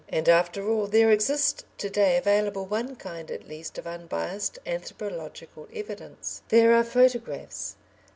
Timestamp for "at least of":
3.29-3.85